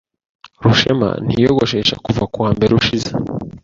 [0.63, 3.11] Rushema ntiyiyogoshesha kuva kuwa mbere ushize.